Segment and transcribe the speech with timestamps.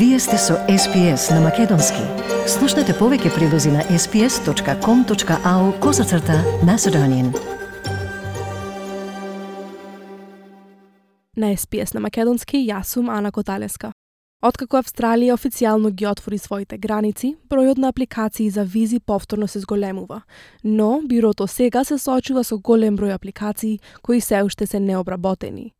[0.00, 2.00] Вие сте со SPS на Македонски.
[2.48, 7.26] Слушнете повеќе прилози на sps.com.au козацрта на Седонин.
[11.36, 13.92] На SPS на Македонски јас сум Ана Коталеска.
[14.42, 20.22] Откако Австралија официјално ги отвори своите граници, бројот на апликации за визи повторно се зголемува.
[20.64, 25.74] Но бирото сега се соочува со голем број апликации кои се уште се необработени.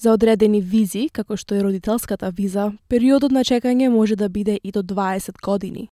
[0.00, 4.70] За одредени визи, како што е родителската виза, периодот на чекање може да биде и
[4.70, 5.88] до 20 години.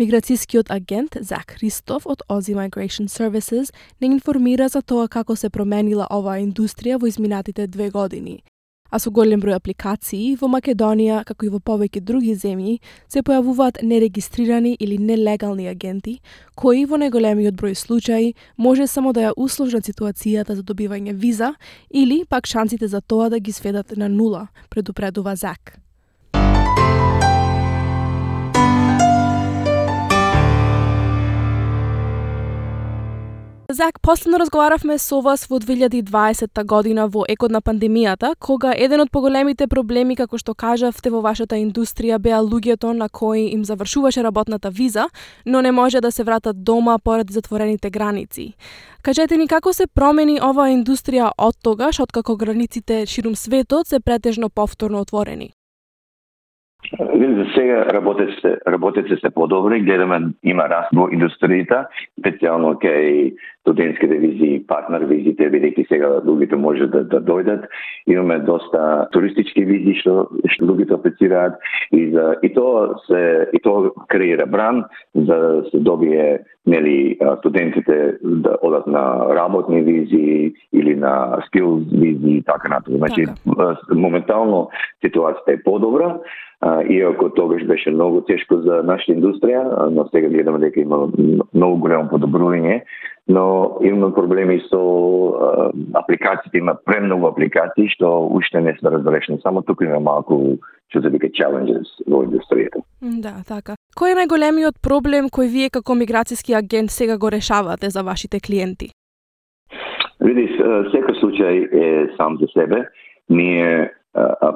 [0.00, 3.68] Миграцијскиот агент Зак Христоф од Aussie Migration Services
[4.00, 8.40] не информира за тоа како се променила оваа индустрија во изминатите две години,
[8.94, 12.76] а со голем број апликации во Македонија, како и во повеќе други земји,
[13.10, 16.20] се појавуваат нерегистрирани или нелегални агенти,
[16.54, 21.54] кои во најголемиот број случаи може само да ја условнат ситуацијата за добивање виза
[21.90, 25.80] или пак шансите за тоа да ги сведат на нула, предупредува ЗАК.
[33.70, 39.10] Зак, последно разговаравме со вас во 2020 година во екот на пандемијата, кога еден од
[39.10, 44.68] поголемите проблеми, како што кажавте во вашата индустрија, беа луѓето на кои им завршуваше работната
[44.68, 45.08] виза,
[45.46, 48.52] но не може да се вратат дома поради затворените граници.
[49.02, 54.50] Кажете ни како се промени оваа индустрија од тогаш, откако границите ширум светот се претежно
[54.50, 55.54] повторно отворени?
[57.54, 61.86] Сега работеците, работеците се подобри, гледаме има раст во индустријата,
[62.20, 63.32] специјално кај
[63.64, 67.64] студентските визи, партнер визите, бидејќи сега луѓето може да, да дојдат.
[68.06, 71.56] Имаме доста туристички визи што што луѓето аплицираат
[71.96, 74.84] и за и тоа се и тоа креира бран
[75.14, 82.36] за да се добие нели студентите да одат на работни визи или на скил визи
[82.36, 82.98] и така натаму.
[82.98, 83.76] Значи така.
[83.94, 84.68] моментално
[85.04, 86.20] ситуацијата е подобра
[86.88, 91.08] иако тогаш беше многу тешко за нашата индустрија, но сега гледаме дека има
[91.54, 92.82] многу голямо подобрување,
[93.28, 99.40] но имаме проблеми со а, апликациите, има премногу апликации што уште не се разрешени.
[99.42, 100.58] Само тука има малку
[100.90, 102.84] што се вика challenges во индустријата.
[103.00, 103.76] Да, така.
[103.96, 108.92] Кој е најголемиот проблем кој вие како миграцијски агент сега го решавате за вашите клиенти?
[110.20, 110.52] Видиш,
[110.92, 111.86] секој случај е
[112.16, 112.84] сам за себе.
[113.28, 113.90] Ние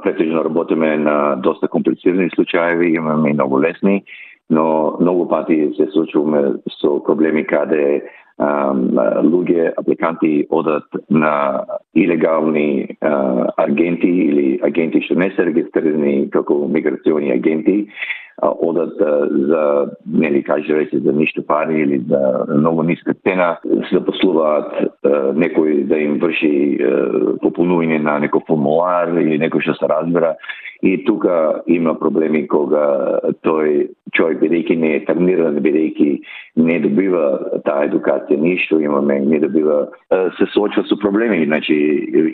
[0.02, 4.04] претежно работиме на доста комплицирани случаеви, имаме и многу лесни,
[4.50, 8.02] но многу пати се случуваме со проблеми каде
[8.38, 12.97] луѓе, апликанти одат на илегални
[13.56, 17.88] агенти или агенти што не се регистрирани како миграциони агенти
[18.43, 18.94] одат
[19.31, 24.72] за, нели каже рече, за ништо пари или за многу ниска цена, се запослуваат
[25.03, 26.78] да некој да им врши
[27.43, 30.37] пополнување на некој формулар или некој што се разбира.
[30.82, 36.08] И тука има проблеми кога тој човек бидејќи не е трениран, бидејќи
[36.68, 37.24] не добива
[37.66, 39.84] таа едукација ништо, имаме не добива
[40.38, 41.76] се соочува со проблеми, значи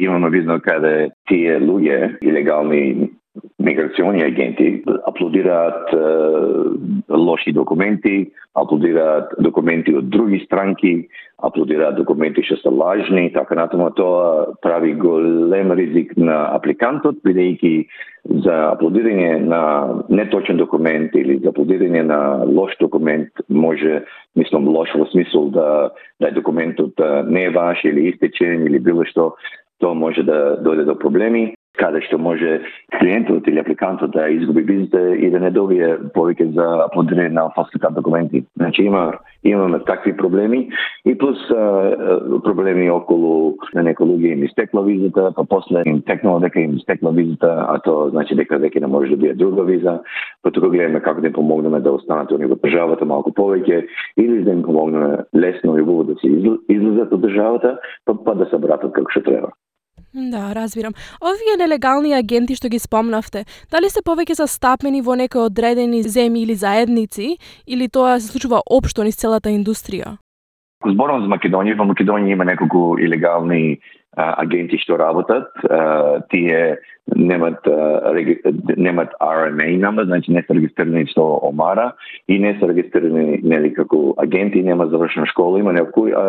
[0.00, 3.10] имаме видно каде тие луѓе илегални
[3.58, 5.98] миграциони агенти аплодираат е,
[7.10, 11.08] лоши документи, аплодираат документи од други странки,
[11.42, 17.74] аплодираат документи што се лажни, така натаму тоа прави голем ризик на апликантот, бидејќи
[18.44, 19.62] за аплодирање на
[20.08, 24.04] неточен документ или за аплодирање на лош документ може,
[24.36, 25.90] мислам, лош во смисол да,
[26.20, 26.94] да документот
[27.26, 29.34] не е ваш или истечен или било што,
[29.80, 32.60] тоа може да дојде до проблеми каде што може
[32.98, 37.94] клиентот или апликантот да изгуби визите и да не добие повеќе за аплодирање на фалсификат
[37.94, 38.44] документи.
[38.56, 39.12] Значи има
[39.44, 40.70] имаме такви проблеми
[41.06, 46.40] и плюс а, проблеми околу на некои луѓе им истекла визата, па после им текнало
[46.40, 50.00] дека им истекла визата, а тоа значи дека веќе не може да биде друга виза,
[50.42, 53.84] па тука гледаме како да им помогнеме да останат они во државата малку повеќе
[54.16, 56.30] или да им помогнеме лесно и убаво да се
[56.68, 59.52] излезат од државата, па, па да се вратат како што треба.
[60.14, 60.94] Да, разбирам.
[61.20, 63.42] Овие нелегални агенти што ги спомнавте,
[63.74, 67.32] дали се повеќе застапени во некои одредени земји или заедници,
[67.66, 70.14] или тоа се случува општо низ целата индустрија?
[70.84, 73.78] Зборам за Македонија, во Македонија има неколку илегални
[74.16, 75.48] агенти што работат,
[76.30, 76.76] тие
[77.16, 77.66] немат
[78.76, 81.92] немат RMA нама, значи не се регистрирани со Омара
[82.28, 86.22] и не се регистрирани нели како агенти, нема завршена школа, има некои а,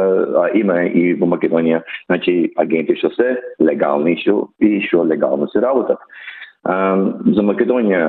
[0.46, 5.62] а има и во Македонија, значи агенти што се легални што и што легално се
[5.62, 6.00] работат
[6.66, 8.06] за Македонија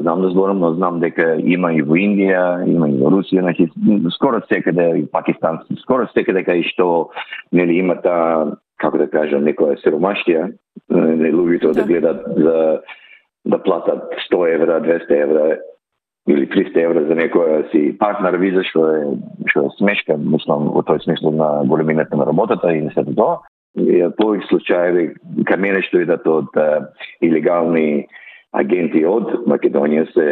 [0.00, 3.66] знам да зборам, но знам дека има и во Индија, има и во Русија, значи
[4.14, 7.10] скоро секаде и Пакистан, скоро секаде кај што
[7.52, 10.52] нели има таа како да кажам, некоја сиромаштија,
[10.90, 11.82] луѓето да.
[11.82, 12.56] да гледат за
[13.44, 15.58] да платат 100 евра, 200 евра
[16.28, 19.04] или 300 евра за некоја си партнер виза што е
[19.50, 23.40] што е смешка, мислам во тој смисло на големината на работата и сето тоа.
[23.76, 25.04] Повеќе случаи
[25.46, 26.56] кај мене што идат од
[27.22, 28.06] илегални
[28.52, 30.28] агенти од Македонија се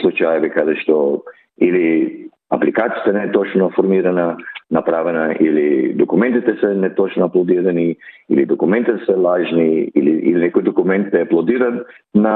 [0.00, 1.22] случаи каде што
[1.62, 1.84] или
[2.50, 4.36] апликацијата не е точно формирана,
[4.70, 7.96] направена или документите се неточно аплодирани
[8.28, 11.84] или документите се лажни или или некој документ е аплодиран
[12.14, 12.34] на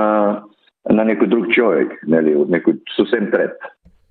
[0.88, 3.58] на некој друг човек, нели, од некој сосем трет.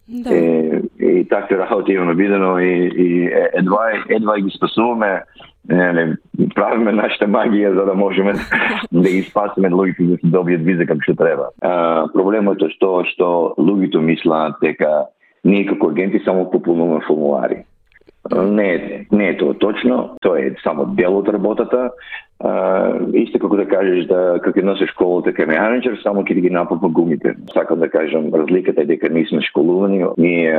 [0.07, 0.35] Да.
[0.35, 3.07] И, и такви работи имаме видено и, и
[3.53, 5.23] едва, едва ги спасуваме,
[5.69, 6.15] нели,
[6.55, 8.33] правиме нашата магија за да можеме
[8.91, 11.49] да ги спасиме луѓето да се добијат виза како што треба.
[11.61, 13.29] А, проблемот е што што
[13.59, 15.07] луѓето мислат дека
[15.43, 17.63] ние како агенти само пополнуваме формулари.
[18.35, 21.91] Не е, не е тоа точно, тоа е само дел од работата.
[22.37, 26.89] А, исто како да кажеш да како носиш школата кај менеджер, само ќе ги напапа
[26.89, 27.33] гумите.
[27.53, 30.53] Сакам да кажам, разликата е дека ние сме школувани, ние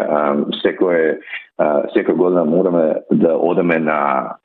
[0.62, 1.20] секое
[1.58, 3.98] секој секој година мораме да одеме на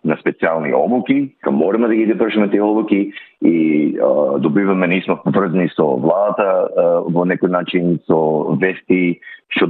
[0.04, 5.70] на специјални обуки, мораме да ги довршиме тие обуки и а, добиваме ние сме поврзани
[5.70, 9.20] со владата а, во некој начин со вести
[9.56, 9.66] што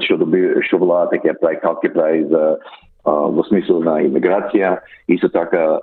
[0.00, 2.44] што доби што владата така ќе прави како ќе прави за
[3.06, 4.76] во смисла на имиграција.
[5.08, 5.78] Исто така,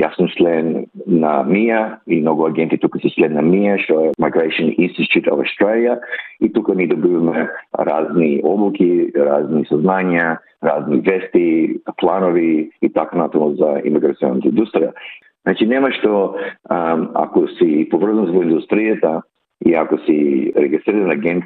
[0.00, 4.12] јас сум член на МИА и многу агенти тука се член на МИА, што е
[4.18, 6.00] Migration Institute of Australia
[6.40, 7.48] и тука ни добиваме
[7.78, 14.92] разни облуки, разни сознања, разни вести, планови и така натаму за имиграционната индустрија.
[15.46, 16.34] Значи нема што
[16.68, 19.22] ако си поврзан со индустријата
[19.66, 21.44] и ако си регистриран агент,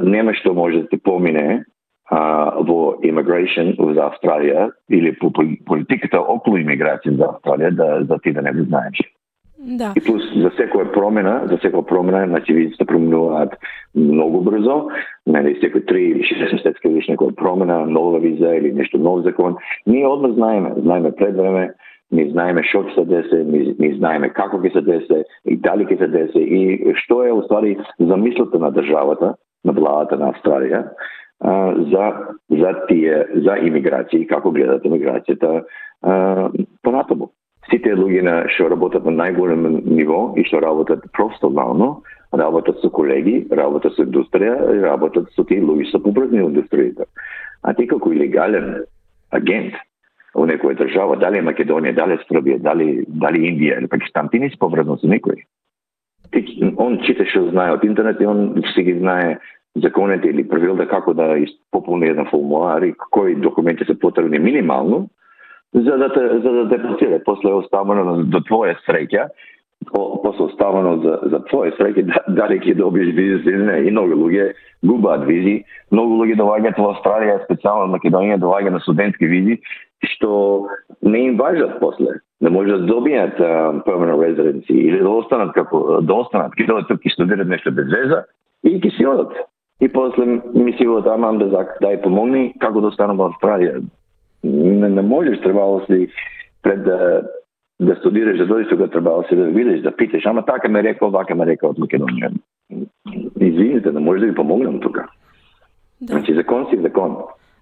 [0.00, 1.64] нема што може да ти помине
[2.10, 8.32] а, во immigration за Австралија или по политиката околу имиграција за Австралија да за ти
[8.32, 8.98] да не го знаеш.
[9.58, 9.92] Да.
[9.96, 13.56] И плюс за секоја промена, за секоја промена, значи визите променуваат
[13.94, 14.76] многу брзо,
[15.26, 19.56] нели секој 3 или 6 месеци виш некоја промена, нова виза или нешто нов закон.
[19.86, 21.72] Ние одма знаеме, знаеме пред време,
[22.12, 25.84] ми знаеме што ќе се десе, ми, ми знаеме како ќе се десе и дали
[25.84, 29.34] ќе се десе и што е уствари замислата на државата,
[29.64, 30.84] на владата на Австралија,
[31.40, 32.06] а, за
[32.50, 35.62] за тие за имиграција и како гледат имиграцијата
[36.82, 37.32] понатаму.
[37.70, 42.02] Сите луѓе на што работат на најголем ниво и што работат професионално,
[42.32, 44.54] работат со колеги, работат со индустрија,
[44.86, 47.04] работат со тие луѓе со побрзни индустријата.
[47.62, 48.84] А ти како илегален
[49.30, 49.74] агент
[50.34, 54.58] во некоја држава, дали Македонија, дали Србија, дали, дали Индија или Пакистан, ти не си
[54.58, 55.42] поврзан со никој.
[56.76, 59.38] Он чита што знае од интернет и он си ги знае
[59.76, 61.36] законите или правилата како да
[61.72, 65.08] пополни еден формулар и кои документи се потребни минимално,
[65.74, 67.20] за да те, за да те платира.
[67.24, 69.28] После оставено до твоја среќа,
[69.92, 70.48] после
[71.02, 73.78] за, за твоја да, среќа, дали ќе добиеш визи или не.
[73.88, 74.52] И многу луѓе
[74.82, 79.60] губаат визи, многу луѓе доаѓаат во Австралија, специјално Македонија, доаѓаат на студентски визи,
[80.14, 80.68] што
[81.02, 82.20] не им важат после.
[82.40, 83.38] Не може да добијат
[83.86, 87.90] permanent residency или да останат како да останат, ќе дојдат тук и студират нешто без
[87.90, 88.24] веза
[88.62, 89.32] и ќе си одат.
[89.80, 93.82] И после ми си го тамам да дај помогни како да останам во Австралија.
[94.44, 96.08] Не, не можеш, требало си
[96.62, 96.86] пред
[97.80, 100.82] да да студираш, да дојдеш тука, требало си да видиш, да питаш, ама така ме
[100.82, 102.32] рекол, вака ме рекол од Македонија.
[103.40, 105.06] Извините, не може да ви помогнам тука.
[106.00, 106.12] Да.
[106.12, 107.16] Значи, закон си закон.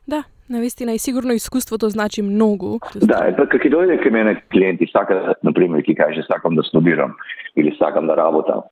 [0.09, 2.79] Да, навистина и сигурно искуството значи многу.
[2.95, 7.17] Да, е па како дојде кај мене клиенти сака, например, ќе каже сакам да студирам
[7.57, 8.63] или сакам да работам.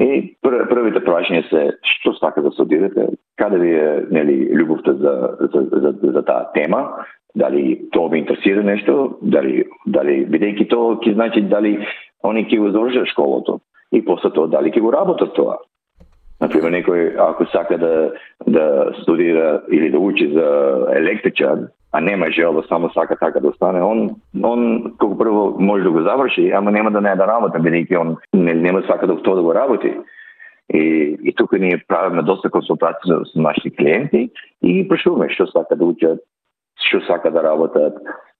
[0.00, 5.12] И пр првите прашања се што сака да студирате, каде ви е нели љубовта за
[5.40, 11.14] за, за, за таа тема, дали тоа би интересира нешто, дали дали бидејќи тоа ќе
[11.14, 11.78] значи дали
[12.24, 13.60] они ќе го завршат школото
[13.92, 15.58] и после тоа дали ќе го работат тоа.
[16.42, 18.12] Например, некој ако сака да
[18.46, 23.82] да студира или да учи за електричар, а нема желба, само сака така да остане,
[23.82, 28.00] он, он како прво може да го заврши, ама нема да не да работа, бидејќи
[28.00, 29.92] он не, нема сака да тоа да го работи.
[30.74, 34.30] И, и тука ние правиме доста консултации со, нашите клиенти
[34.62, 36.20] и прашуваме што сака да учат,
[36.88, 37.94] што сака да работат,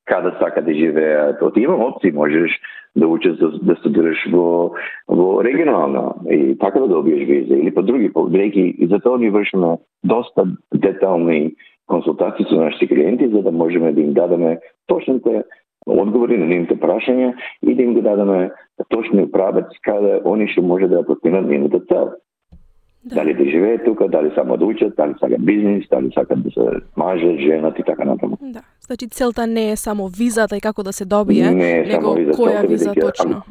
[0.05, 1.43] каде сака да живеат.
[1.43, 2.61] Оти имам опции, можеш
[2.97, 4.75] да учиш да, да студираш во,
[5.09, 9.31] во регионално и така да добиеш виза или по други, повреки и за тоа ни
[9.31, 10.45] вршиме доста
[10.75, 11.55] детални
[11.87, 15.45] консултации со нашите клиенти за да можеме да им дадеме точните
[15.87, 18.51] одговори на нивните прашања и да им го дадеме
[18.89, 22.13] точни правец каде они што може да ја постигнат нивната цел.
[23.05, 23.15] Да.
[23.15, 26.81] Дали да живее тука, дали само да учат, дали сака бизнис, дали сака да се
[26.97, 28.39] мажат, женат и така натаму.
[28.41, 28.61] Да.
[28.81, 32.15] Значи целта не е само визата и како да се добие, не е него само
[32.15, 33.43] виза, која виза точно.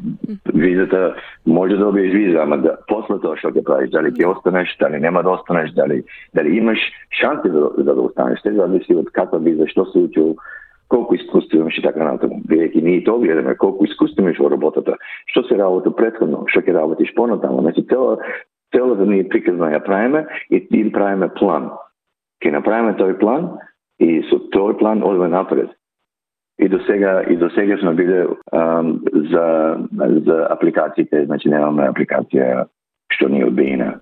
[0.53, 1.15] Визата
[1.46, 5.03] може да добиеш виза, ама да, после тоа што ќе правиш, дали ќе останеш, дали
[5.03, 6.03] нема да останеш, дали
[6.34, 6.79] дали имаш
[7.12, 10.36] шанси за, за да останеш, се зависи од каква виза, што се учил,
[10.91, 12.41] колку искуство имаш и така натаму.
[12.48, 14.98] Бидејќи ние тоа гледаме колку искуство имаш во работата,
[15.31, 17.63] што се работи предходно, што ќе работиш понатаму.
[17.63, 18.17] Значи цела
[18.72, 21.72] целата да ние приказна ја правиме и им правиме план.
[22.42, 23.58] Ке направиме тој план
[24.00, 25.70] и со тој план одиме напред.
[26.60, 28.28] И до сега и до сега сме биле
[29.32, 29.78] за
[30.25, 32.68] за апликациите, значи немаме апликација
[33.12, 34.00] што ни одбиена.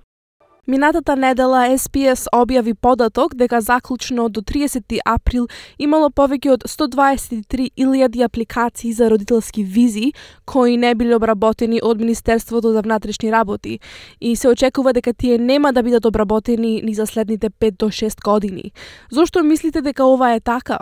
[0.69, 5.47] Минатата недела SPS објави податок дека заклучно до 30 април
[5.81, 10.11] имало повеќе од 123.000 апликации за родителски визи
[10.45, 13.79] кои не биле обработени од Министерството за внатрешни работи
[14.21, 18.21] и се очекува дека тие нема да бидат обработени ни за следните 5 до 6
[18.31, 18.71] години.
[19.11, 20.77] Зошто мислите дека ова е така?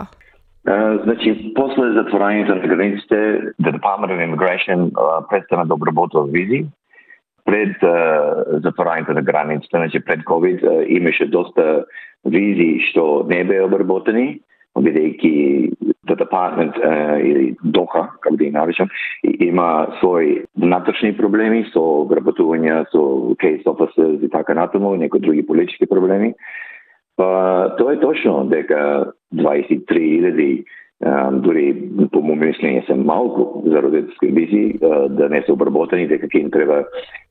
[0.68, 3.16] Uh, значи, после затворањето на границите,
[3.62, 6.66] the Department of Immigration uh, престана да обработува визи
[7.48, 7.80] пред
[8.64, 11.84] затворањето на границите, значи пред COVID, имаше доста
[12.24, 14.40] визи што не беа обработени,
[14.78, 15.34] бидејќи
[16.08, 18.88] the department uh, или Доха, како да ја наричам,
[19.22, 23.02] има свои внатрешни проблеми со обработување со
[23.42, 26.34] case officers и така натаму, некои други политички проблеми.
[27.16, 30.64] Па, тоа е точно дека 23.000
[30.98, 31.66] дури
[32.12, 34.78] по моје мислење се малку за родителски визи
[35.14, 36.84] да не се обработени, дека ќе им треба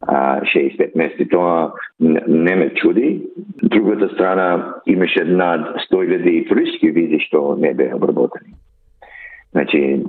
[0.08, 1.28] 65 месеци.
[1.30, 3.22] Тоа не ме чуди.
[3.64, 8.56] Другата страна имаше над 100.000 туристички визи што не беа обработени.
[9.52, 10.04] Значи,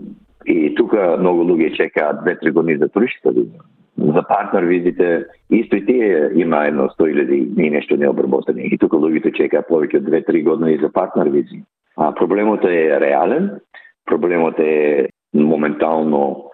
[0.47, 3.59] и тука многу луѓе чекаат 2-3 години за туристска виза.
[3.99, 8.69] За партнер визите, исто и тие има едно 100.000 и нешто необработени.
[8.71, 11.63] И тука луѓето чекаат повеќе од 2-3 години за партнер визи.
[11.99, 13.61] А, проблемот е реален,
[14.07, 16.51] проблемот е моментално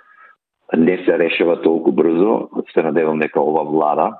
[0.77, 2.49] не се решава толку брзо.
[2.75, 4.13] Се надевам дека ова влада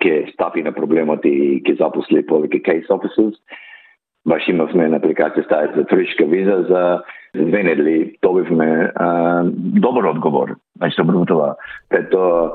[0.00, 3.36] ќе стапи на проблемот и ќе запусли повеќе case officers.
[4.28, 7.02] Баш имавме на апликација ставит за туристичка виза за
[7.34, 10.56] две недели добивме а, добар одговор.
[10.76, 11.56] Значи, обработува.
[11.88, 12.52] Пред тоа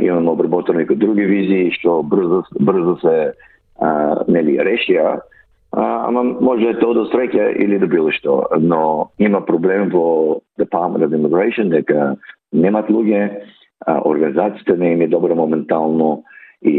[0.00, 3.32] имаме обработено и други визи што брзо, брзо се
[3.78, 5.20] а, нели решија
[5.72, 10.40] а, ама може да тоа до среќа или да било што, но има проблем во
[10.58, 12.16] Department of Immigration дека
[12.52, 13.42] немат луѓе,
[13.86, 16.24] а, организациите не им е добро моментално
[16.62, 16.76] и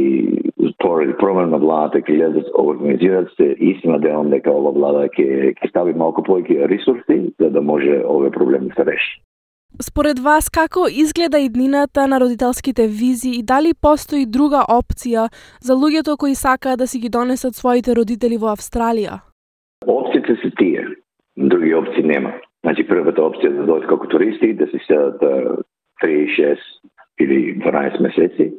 [0.78, 5.70] поради промен на владата ќе лезат организират се и делам дека ова влада ќе ќе
[5.70, 9.22] стави малку повеќе ресурси за да може овие проблеми да се реши.
[9.80, 15.30] Според вас, како изгледа иднината на родителските визи и дали постои друга опција
[15.62, 19.22] за луѓето кои сакаат да си ги донесат своите родители во Австралија?
[19.88, 20.86] Опциите се тие.
[21.38, 22.34] Други опции нема.
[22.64, 25.24] Значи, првата опција да дојдат како туристи, да се седат
[26.04, 26.58] 3, 6
[27.20, 28.52] или 12 месеци.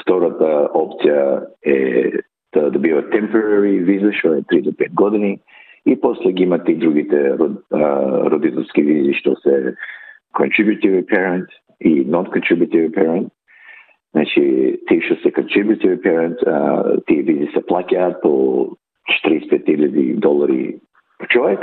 [0.00, 1.78] Втората опција е
[2.56, 5.38] да добиват temporary виза, што е 3 до 5 години.
[5.86, 7.36] И после ги имате и другите
[8.32, 9.76] родителски визи, што се
[10.34, 11.48] contributory parent
[11.80, 13.30] и non-contributory parent.
[14.12, 14.42] Значи,
[14.88, 18.76] тие што се contributory parent, а, тие визи се плаќаат по
[19.24, 20.80] 45.000 долари
[21.18, 21.60] по човек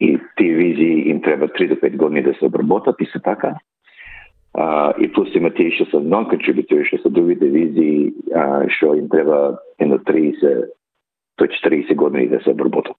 [0.00, 3.54] и тие визи им треба 3 до 5 години да се обработат и се така.
[4.54, 9.08] А, и плюс има тие што се non-contributory, што се другите визи, а, што им
[9.08, 10.68] треба едно 30
[11.38, 12.96] до 40 години да се обработат.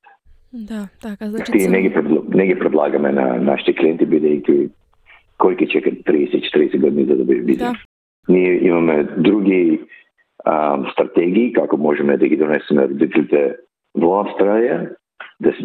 [0.53, 1.51] Да, така, значи...
[1.51, 1.93] Тие не ги,
[2.29, 4.69] не ги предлагаме на нашите клиенти, бидејќи
[5.41, 7.71] кој ќе чека 30-40 години за да биде бизнес.
[7.71, 8.33] Да.
[8.33, 9.81] Ние имаме други
[10.45, 13.55] а, стратегии како можеме да ги донесеме родителите
[13.95, 14.95] во Австралија,
[15.39, 15.63] да се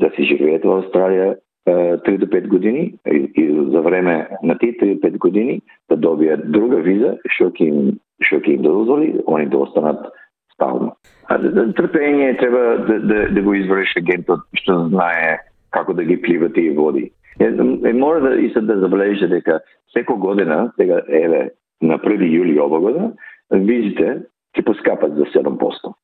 [0.00, 1.34] да се живеат во Австралија
[1.66, 5.96] 3 до 5 години и, и за време на тие 3 до 5 години да
[5.96, 7.78] добијат друга виза што ќе им
[8.20, 10.12] што ќе им дозволи они да останат
[10.54, 10.92] стално.
[11.28, 15.40] А за да, трпење треба да, да, да го избереш агентот што знае
[15.70, 17.10] како да ги плива тие води.
[17.40, 17.44] Е,
[17.88, 19.60] е, мора да и се да забележите дека
[19.96, 21.50] секој година, сега еве
[21.82, 23.12] на 1 јули ова година,
[23.50, 24.22] визите
[24.54, 25.94] ќе поскапат за 7%.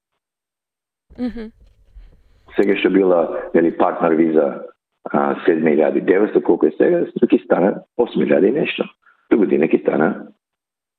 [1.19, 1.51] Mm -hmm.
[2.57, 4.63] Сега што била нели партнер виза
[5.13, 8.85] 7.900 колку е сега, ќе стане 8.000 и нешто.
[9.31, 10.15] До година ќе стане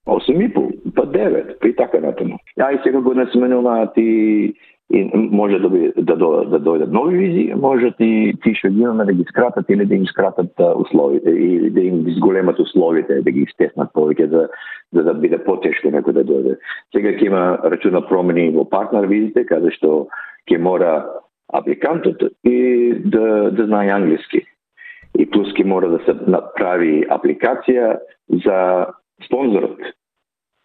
[0.08, 2.38] 8,5, па 9, при така натаму.
[2.58, 4.54] Ја и сега година се менуваат и
[4.94, 9.06] и може да, би, да, да дојдат нови визи, може и ти што ги имаме
[9.06, 13.46] да ги скратат или да им скратат условите или да им изголемат условите, да ги
[13.54, 14.48] стеснат повеќе за,
[14.92, 16.58] за да биде потешко некој да дојде.
[16.92, 20.10] Сега ќе има рачуна промени во партнер визите, каде што
[20.52, 21.08] ќе мора
[21.54, 24.44] апликантот и да, да знае англиски.
[25.16, 27.96] И плюс ќе мора да се направи апликација
[28.44, 28.60] за
[29.24, 29.80] спонзорот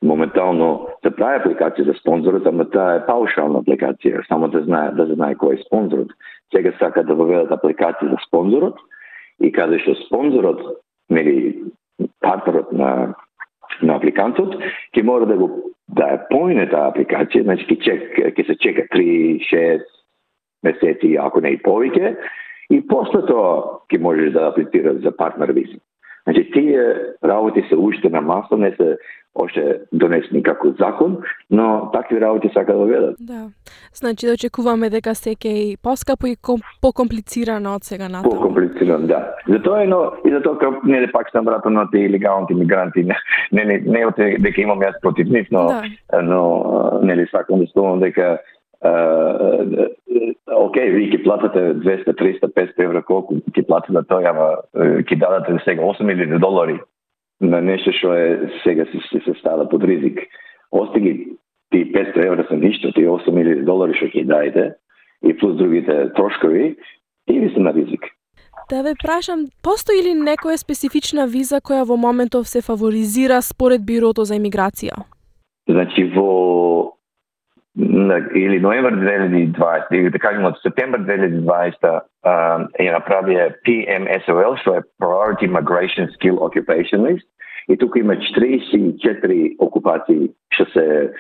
[0.06, 5.06] моментално се прави апликација за спонзорот, ама таа е паушална апликација, само да знае да
[5.12, 6.12] знае кој е спонзорот.
[6.54, 8.78] Сега сака да воведат апликација за спонзорот
[9.40, 10.62] и каде што спонзорот,
[11.10, 11.64] нели
[12.20, 13.14] партнерот на
[13.82, 14.56] на апликантот,
[14.94, 15.50] ќе мора да го
[15.96, 19.84] да е поине таа апликација, значи ќе чек ќе се чека 3, 6
[20.64, 22.16] месеци, ако не и повеќе,
[22.70, 25.78] и после тоа ќе можеш да аплицираш за партнер визи.
[26.26, 28.99] Значи, тие работи се уште на маса, не се
[29.37, 31.18] още донесени како закон,
[31.50, 33.16] но такви работи сака да ведат.
[33.21, 33.49] Да.
[33.95, 38.35] Значи да очекуваме дека секе и поскапо и ком, покомплицирано од сега натаму.
[38.35, 39.35] Покомплицирано, да.
[39.49, 43.16] Затоа е, но и затоа како нели пак сам вратно на тие илегалните мигранти, не
[43.52, 46.23] не не, не не дека имам јас против нив, но да.
[46.23, 48.38] но нели сакам да спомнам дека
[50.56, 55.62] окей, ви ќе платите 200, 300, 500 евра колку ќе платите тоа, ама ќе дадете
[55.64, 56.78] сега 8000 долари
[57.40, 60.21] на нешто што е сега се, се, се става под ризик.
[60.71, 61.37] Остиги
[61.71, 64.75] ти 500 евра се ништо, ти 8000 долари што ќе дадете
[65.25, 66.76] и плюс другите трошкови,
[67.28, 68.04] и ви се на ризик.
[68.71, 74.25] Да ве прашам, постои ли некоја специфична виза која во моментов се фаворизира според Бирото
[74.25, 75.06] за имиграција?
[75.71, 76.96] Значи во
[78.35, 82.00] или ноември 2020, или да кажем од септември 2020
[82.80, 87.28] ја направија PMSOL, што е Priority Migration Skill Occupation List,
[87.68, 91.12] и тука има 44 окупации што се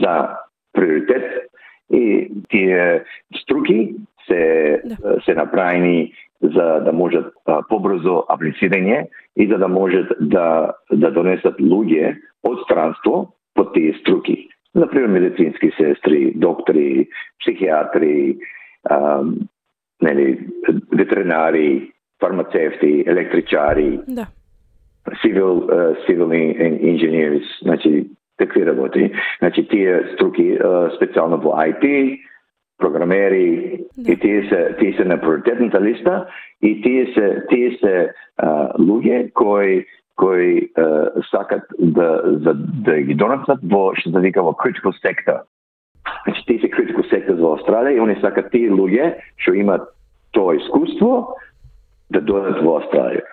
[0.00, 0.38] за
[0.72, 1.50] приоритет
[1.92, 3.04] и тие
[3.42, 3.94] струки
[4.26, 5.20] се да.
[5.24, 6.12] се направени
[6.42, 7.32] за да можат
[7.68, 14.48] побрзо аплицирање и за да можат да да донесат луѓе од странство под тие струки
[14.74, 17.08] например, медицински сестри, доктори,
[17.40, 18.36] психиатри,
[20.02, 20.46] нели,
[20.92, 24.26] ветеринари, фармацевти, електричари, да.
[25.22, 26.28] civil, uh, civil
[26.92, 29.12] engineers, значи, такви работи.
[29.38, 32.18] Значи, тие струки, uh, специјално во IT,
[32.78, 34.12] програмери, да.
[34.12, 36.26] и тие се, тие се на приоритетната листа,
[36.62, 38.10] и тие се, тие се
[38.42, 40.70] uh, луѓе кои кои е,
[41.30, 45.42] сакат да, за, да ги донесат во што се вика во critical sector.
[46.24, 49.88] Значи тие се critical sectors во Австралија и они сакат тие луѓе што имаат
[50.32, 51.36] тоа искуство
[52.10, 53.26] да дојдат во Австралија.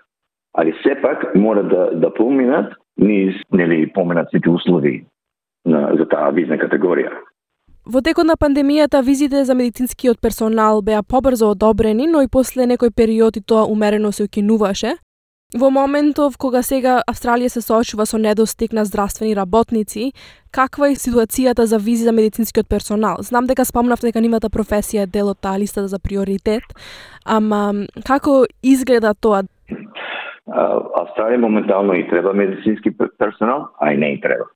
[0.57, 5.05] Али сепак мора да да поминат низ нели поминат сите услови
[5.65, 7.13] на за таа визна категорија.
[7.85, 12.93] Во текот на пандемијата визите за медицинскиот персонал беа побрзо одобрени, но и после некој
[12.93, 14.97] период и тоа умерено се укинуваше.
[15.51, 20.13] Во моментов кога сега Австралија се соочува со недостиг на здравствени работници,
[20.55, 23.19] каква е ситуацијата за визи за медицинскиот персонал?
[23.19, 26.63] Знам дека спомнавте дека нивната професија е дел од таа листата за приоритет,
[27.25, 29.43] ама како изгледа тоа?
[30.47, 34.47] Австралија моментално и треба медицински персонал, а и не и треба.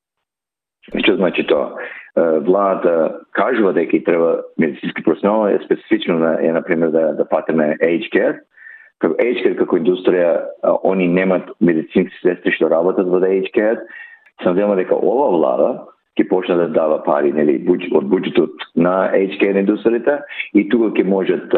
[0.96, 1.76] Што значи тоа?
[2.16, 7.76] Владата кажува дека и треба медицински персонал, е специфично на, е, например, да, да патиме
[7.84, 8.40] aged care,
[9.04, 9.56] како H.K.
[9.60, 10.30] како индустрија,
[10.88, 13.76] они немат медицински сестри што работат во HK
[14.44, 15.70] Сам велам дека ова влада
[16.16, 19.52] ќе почне да дава пари нели од буџетот на H.K.
[19.64, 20.22] индустријата
[20.56, 21.52] и тука ќе можат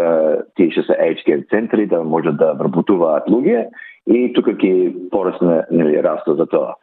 [0.58, 1.44] тие што се H.K.
[1.54, 3.68] центри да можат да вработуваат луѓе
[4.08, 6.74] и тука ќе порасне нели растот за тоа.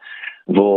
[0.47, 0.69] Во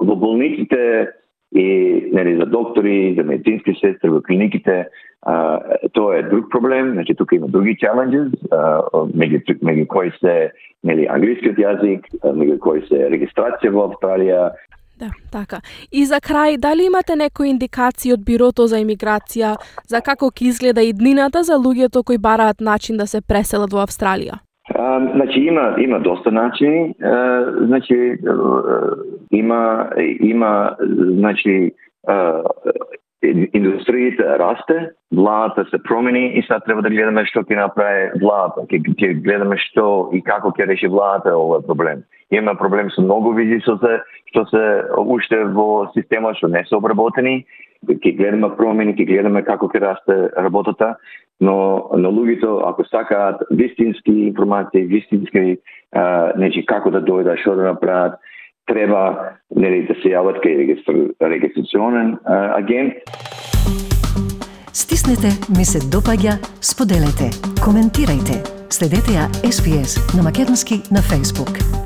[0.00, 1.12] во болниците
[1.52, 1.66] и
[2.12, 4.86] нели за доктори, за медицински сестри во клиниките,
[5.26, 5.60] а,
[5.92, 8.30] тоа е друг проблем, значи тука има други challenges,
[8.92, 10.52] меѓу меѓу кои се
[10.86, 14.52] нели англискиот јазик, меѓу кои се регистрација во Австралија,
[14.96, 15.58] Да, така.
[15.92, 19.50] И за крај, дали имате некои индикации од Бирото за имиграција
[19.92, 24.40] за како ќе изгледа иднината за луѓето кои бараат начин да се преселат во Австралија?
[24.72, 26.94] А, значи има има доста начини.
[27.02, 28.16] А, значи
[29.30, 30.76] има има
[31.18, 31.72] значи
[33.24, 38.66] индустријата расте, владата се промени и сега треба да гледаме што ќе направи владата.
[38.68, 42.04] Ќе, ќе гледаме што и како ќе реши владата овој проблем.
[42.30, 44.00] Има проблем со многу визи што се
[44.30, 44.64] што се
[45.00, 47.46] уште во система што не се обработени.
[47.88, 50.96] Ќе гледаме промени, ќе гледаме како ќе расте работата,
[51.40, 55.58] но но луѓето ако сакаат вистински информации, вистински
[55.92, 58.20] а, нечи како да дојдат, што да направат,
[58.66, 60.78] треба нели да се јават кај
[61.20, 62.94] регистрационен агент
[64.76, 67.32] Стиснете, ми се допаѓа, споделете,
[67.64, 68.42] коментирајте.
[68.68, 71.85] Следете ја SPS на Македонски на Facebook.